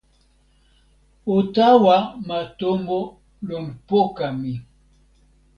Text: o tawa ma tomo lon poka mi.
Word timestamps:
o 1.35 1.37
tawa 1.55 1.97
ma 2.27 2.39
tomo 2.59 2.99
lon 3.47 3.65
poka 3.87 4.27
mi. 4.39 4.53